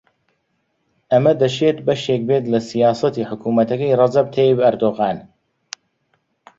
[1.11, 5.17] ئەمە دەشێت بەشێک بێت لە سیاسەتی حکوومەتەکەی ڕەجەب تەیب ئەردۆغان